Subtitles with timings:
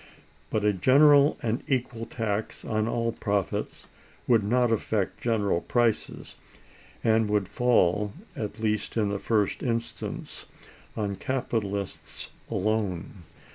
[0.49, 3.85] But a general and equal tax on all profits
[4.27, 6.37] would not affect general prices,
[7.03, 10.47] and would fall, at least in the first instance,
[10.97, 13.25] on capitalists alone.